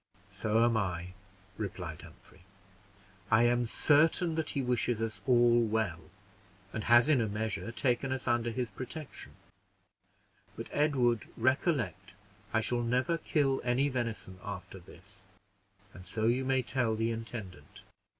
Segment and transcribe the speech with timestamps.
[0.31, 1.13] "So am I,"
[1.57, 2.41] replied Humphrey.
[3.29, 5.99] "I am certain that he wishes us all well,
[6.73, 9.33] and has, in a measure, taken us under his protection;
[10.55, 12.15] but, Edward, recollect,
[12.51, 15.23] I shall never kill any venison after this,
[15.93, 17.83] and so you may tell the intendant."